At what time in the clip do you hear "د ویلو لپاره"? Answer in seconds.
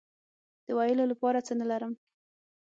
0.65-1.39